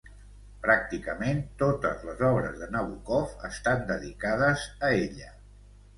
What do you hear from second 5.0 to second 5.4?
ella.